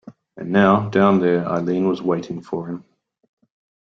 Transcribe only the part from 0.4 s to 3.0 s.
now, down there, Eileen was waiting for him.